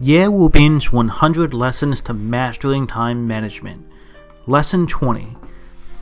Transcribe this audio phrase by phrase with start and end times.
[0.00, 3.84] Ye Wu Bin's 100 Lessons to Mastering Time Management.
[4.46, 5.36] Lesson 20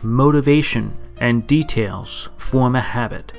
[0.03, 3.33] Motivation and Details Form a Habit.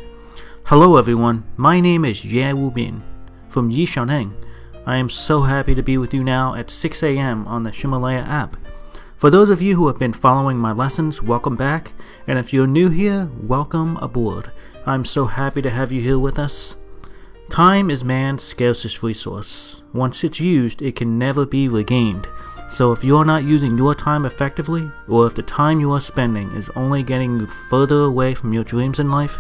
[0.64, 1.44] Hello, everyone.
[1.58, 3.04] My name is Ye Wu Bin
[3.50, 4.34] from Yishaneng.
[4.88, 7.48] I am so happy to be with you now at 6 a.m.
[7.48, 8.58] on the Himalaya app.
[9.18, 11.92] For those of you who have been following my lessons, welcome back.
[12.26, 14.52] And if you're new here, welcome aboard.
[14.88, 16.76] I'm so happy to have you here with us.
[17.50, 19.82] Time is man's scarcest resource.
[19.94, 22.28] Once it's used, it can never be regained.
[22.70, 26.52] So if you're not using your time effectively, or if the time you are spending
[26.52, 29.40] is only getting you further away from your dreams in life,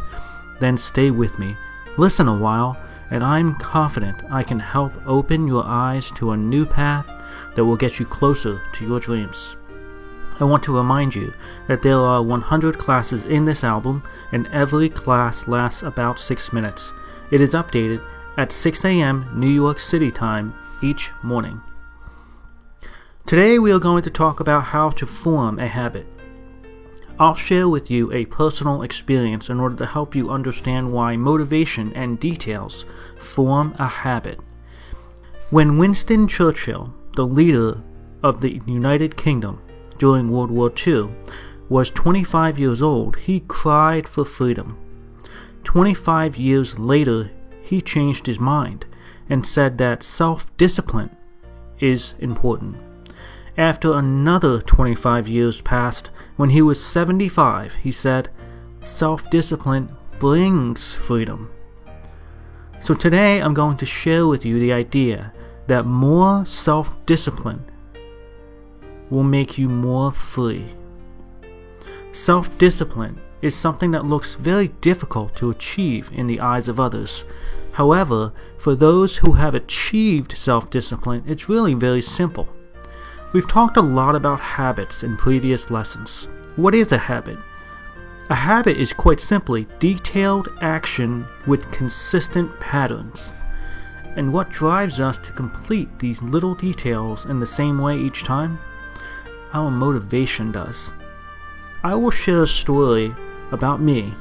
[0.61, 1.57] then stay with me.
[1.97, 2.77] Listen a while,
[3.11, 7.05] and I'm confident I can help open your eyes to a new path
[7.55, 9.57] that will get you closer to your dreams.
[10.39, 11.33] I want to remind you
[11.67, 14.01] that there are 100 classes in this album,
[14.31, 16.93] and every class lasts about 6 minutes.
[17.29, 18.01] It is updated
[18.37, 19.29] at 6 a.m.
[19.35, 21.61] New York City time each morning.
[23.25, 26.07] Today we are going to talk about how to form a habit.
[27.19, 31.91] I'll share with you a personal experience in order to help you understand why motivation
[31.93, 32.85] and details
[33.17, 34.39] form a habit.
[35.49, 37.81] When Winston Churchill, the leader
[38.23, 39.61] of the United Kingdom
[39.97, 41.09] during World War II,
[41.67, 44.77] was 25 years old, he cried for freedom.
[45.67, 47.29] 25 years later,
[47.61, 48.85] he changed his mind
[49.29, 51.13] and said that self discipline
[51.81, 52.77] is important.
[53.57, 58.29] After another 25 years passed, when he was 75, he said,
[58.81, 61.51] Self discipline brings freedom.
[62.79, 65.33] So today I'm going to share with you the idea
[65.67, 67.65] that more self discipline
[69.09, 70.63] will make you more free.
[72.13, 77.23] Self discipline is something that looks very difficult to achieve in the eyes of others.
[77.73, 82.49] However, for those who have achieved self discipline, it's really very simple.
[83.33, 86.27] We've talked a lot about habits in previous lessons.
[86.55, 87.37] What is a habit?
[88.29, 93.31] A habit is quite simply detailed action with consistent patterns.
[94.15, 98.57] And what drives us to complete these little details in the same way each time?
[99.53, 100.91] Our motivation does.
[101.83, 103.15] I will share a story
[103.51, 104.13] about me,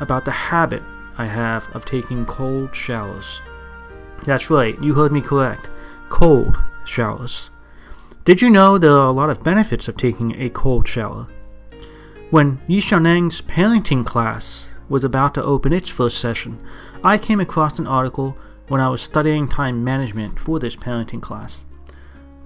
[0.00, 0.82] about the habit
[1.16, 3.42] I have of taking cold showers.
[4.24, 5.68] That's right, you heard me correct.
[6.08, 7.50] Cold showers.
[8.24, 11.26] Did you know there are a lot of benefits of taking a cold shower?
[12.30, 16.58] When Yishaneng's parenting class was about to open its first session,
[17.04, 18.36] I came across an article
[18.68, 21.64] when I was studying time management for this parenting class.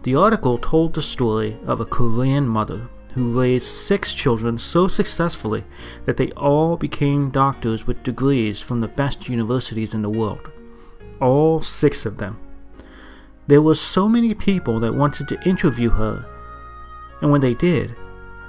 [0.03, 5.65] The article told the story of a Korean mother who raised six children so successfully
[6.07, 10.51] that they all became doctors with degrees from the best universities in the world.
[11.21, 12.39] All six of them.
[13.49, 16.25] There were so many people that wanted to interview her,
[17.21, 17.97] and when they did,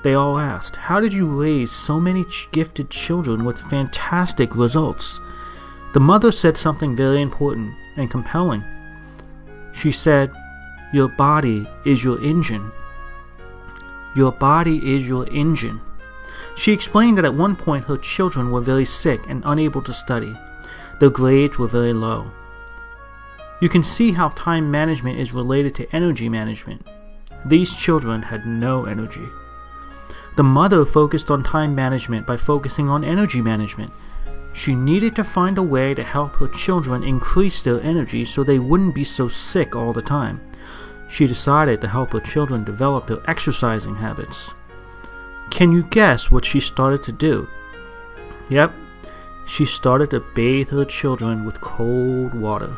[0.03, 5.19] they all asked, How did you raise so many gifted children with fantastic results?
[5.93, 8.63] The mother said something very important and compelling.
[9.73, 10.31] She said,
[10.93, 12.71] Your body is your engine
[14.15, 15.81] your body is your engine.
[16.55, 20.35] She explained that at one point her children were very sick and unable to study.
[20.99, 22.31] Their grades were very low.
[23.61, 26.85] You can see how time management is related to energy management.
[27.45, 29.27] These children had no energy.
[30.35, 33.91] The mother focused on time management by focusing on energy management.
[34.53, 38.59] She needed to find a way to help her children increase their energy so they
[38.59, 40.41] wouldn't be so sick all the time
[41.09, 44.53] she decided to help her children develop their exercising habits.
[45.49, 47.49] Can you guess what she started to do?
[48.49, 48.71] Yep,
[49.45, 52.77] she started to bathe her children with cold water.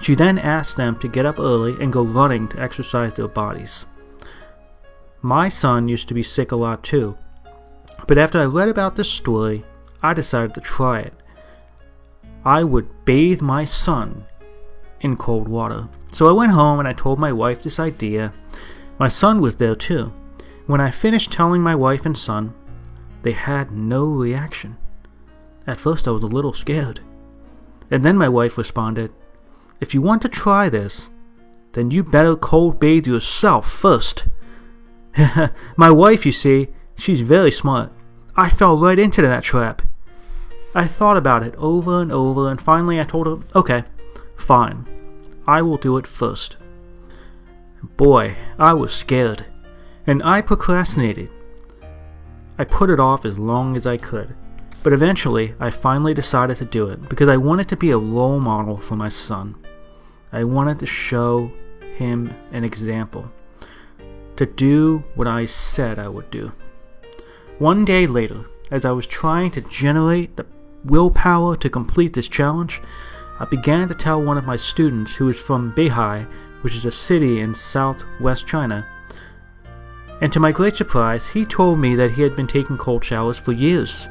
[0.00, 3.86] She then asked them to get up early and go running to exercise their bodies.
[5.22, 7.16] My son used to be sick a lot too,
[8.06, 9.64] but after I read about this story,
[10.02, 11.14] I decided to try it.
[12.44, 14.24] I would bathe my son
[15.00, 15.88] in cold water.
[16.16, 18.32] So I went home and I told my wife this idea.
[18.98, 20.14] My son was there too.
[20.66, 22.54] When I finished telling my wife and son,
[23.20, 24.78] they had no reaction.
[25.66, 27.00] At first I was a little scared.
[27.90, 29.12] And then my wife responded,
[29.78, 31.10] If you want to try this,
[31.72, 34.24] then you better cold bathe yourself first.
[35.76, 37.92] my wife, you see, she's very smart.
[38.34, 39.82] I fell right into that trap.
[40.74, 43.84] I thought about it over and over, and finally I told her, okay,
[44.38, 44.95] fine.
[45.46, 46.56] I will do it first.
[47.96, 49.44] Boy, I was scared,
[50.06, 51.30] and I procrastinated.
[52.58, 54.34] I put it off as long as I could,
[54.82, 58.40] but eventually I finally decided to do it because I wanted to be a role
[58.40, 59.54] model for my son.
[60.32, 61.50] I wanted to show
[61.96, 63.30] him an example
[64.36, 66.52] to do what I said I would do.
[67.58, 70.46] One day later, as I was trying to generate the
[70.84, 72.82] willpower to complete this challenge,
[73.38, 76.26] I began to tell one of my students who is from Beihai,
[76.62, 78.86] which is a city in southwest China.
[80.22, 83.38] And to my great surprise, he told me that he had been taking cold showers
[83.38, 84.08] for years.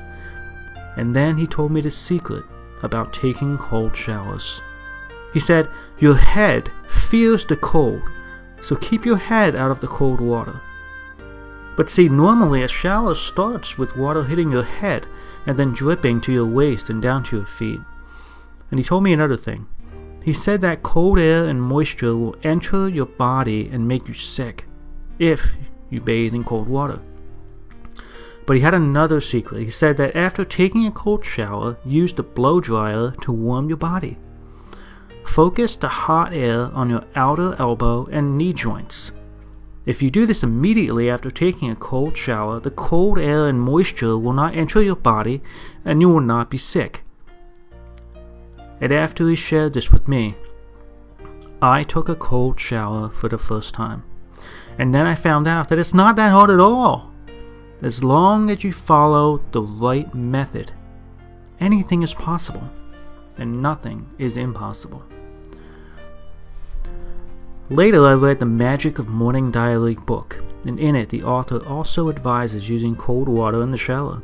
[0.95, 2.43] And then he told me the secret
[2.83, 4.61] about taking cold showers.
[5.33, 8.03] He said, Your head fears the cold,
[8.61, 10.61] so keep your head out of the cold water.
[11.75, 15.07] But see, normally a shower starts with water hitting your head
[15.45, 17.81] and then dripping to your waist and down to your feet.
[18.75, 19.67] And he told me another thing.
[20.21, 24.65] He said that cold air and moisture will enter your body and make you sick
[25.17, 25.53] if
[25.89, 26.99] you bathe in cold water.
[28.45, 29.63] But he had another secret.
[29.63, 33.77] He said that after taking a cold shower, use the blow dryer to warm your
[33.77, 34.17] body.
[35.23, 39.13] Focus the hot air on your outer elbow and knee joints.
[39.85, 44.17] If you do this immediately after taking a cold shower, the cold air and moisture
[44.17, 45.41] will not enter your body
[45.85, 47.04] and you will not be sick.
[48.81, 50.35] And after he shared this with me,
[51.61, 54.03] I took a cold shower for the first time.
[54.77, 57.11] And then I found out that it's not that hard at all.
[57.81, 60.71] As long as you follow the right method,
[61.59, 62.69] anything is possible,
[63.37, 65.03] and nothing is impossible.
[67.69, 72.09] Later, I read The Magic of Morning Diary book, and in it, the author also
[72.09, 74.21] advises using cold water in the shower.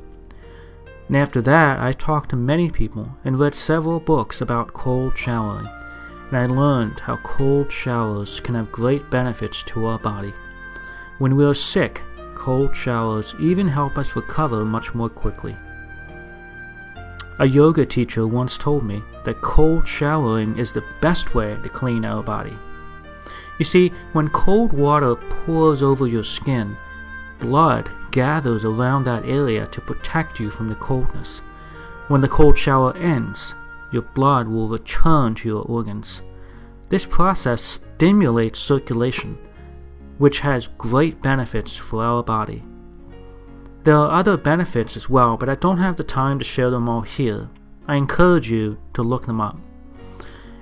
[1.12, 5.68] And after that, I talked to many people and read several books about cold showering,
[6.30, 10.34] and I learned how cold showers can have great benefits to our body.
[11.18, 12.02] When we are sick,
[12.34, 15.58] cold showers even help us recover much more quickly.
[17.40, 22.06] A yoga teacher once told me that cold showering is the best way to clean
[22.06, 22.58] our body.
[23.60, 26.78] You see, when cold water pours over your skin,
[27.42, 31.40] blood gathers around that area to protect you from the coldness.
[32.08, 33.56] When the cold shower ends,
[33.92, 36.22] your blood will return to your organs.
[36.88, 39.38] This process stimulates circulation
[40.22, 42.64] which has great benefits for our body.
[43.84, 46.88] There are other benefits as well, but I don't have the time to share them
[46.88, 47.50] all here.
[47.88, 49.58] I encourage you to look them up.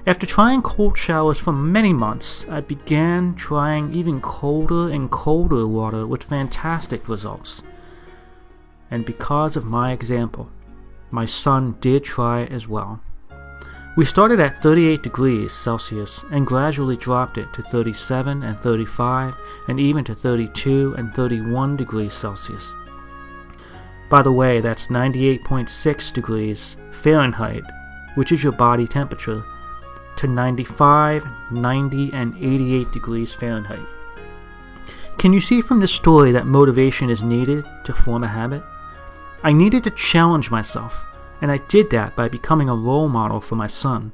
[0.10, 6.08] After trying cold showers for many months, I began trying even colder and colder water
[6.08, 7.62] with fantastic results.
[8.90, 10.50] And because of my example,
[11.12, 13.00] my son did try as well.
[13.96, 19.36] We started at 38 degrees Celsius and gradually dropped it to 37 and 35
[19.68, 22.74] and even to 32 and 31 degrees Celsius.
[24.10, 27.64] By the way, that's 98.6 degrees Fahrenheit,
[28.16, 29.46] which is your body temperature,
[30.20, 33.80] to 95, 90, and 88 degrees Fahrenheit.
[35.18, 38.64] Can you see from this story that motivation is needed to form a habit?
[39.44, 41.04] I needed to challenge myself
[41.42, 44.12] and I did that by becoming a role model for my son.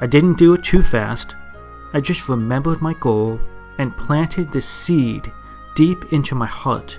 [0.00, 1.36] I didn't do it too fast.
[1.92, 3.38] I just remembered my goal
[3.78, 5.30] and planted the seed
[5.76, 6.98] deep into my heart.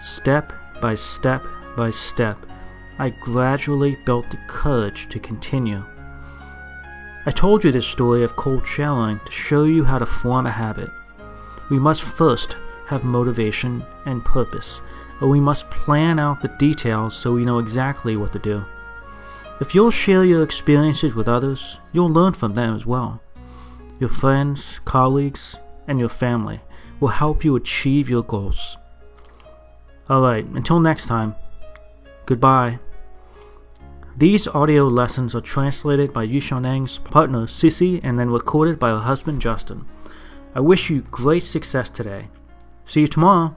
[0.00, 1.46] Step by step
[1.76, 2.36] by step,
[2.98, 5.82] I gradually built the courage to continue.
[7.26, 10.50] I told you this story of cold showering to show you how to form a
[10.50, 10.90] habit.
[11.70, 14.82] We must first have motivation and purpose,
[15.18, 18.62] but we must plan out the details so we know exactly what to do.
[19.60, 23.22] If you'll share your experiences with others, you'll learn from them as well.
[24.00, 25.58] Your friends, colleagues,
[25.88, 26.60] and your family
[27.00, 28.76] will help you achieve your goals.
[30.10, 31.34] Alright, until next time,
[32.26, 32.78] goodbye.
[34.16, 39.40] These audio lessons are translated by Yishaneng's partner Sissy and then recorded by her husband
[39.40, 39.84] Justin.
[40.54, 42.28] I wish you great success today.
[42.84, 43.56] See you tomorrow.